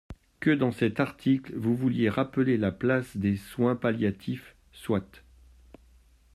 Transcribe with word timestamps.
Que 0.39 0.49
dans 0.49 0.71
cet 0.71 0.99
article, 0.99 1.53
vous 1.57 1.75
vouliez 1.75 2.09
rappeler 2.09 2.57
la 2.57 2.71
place 2.71 3.15
des 3.17 3.37
soins 3.37 3.75
palliatifs, 3.75 4.55
soit. 4.71 5.21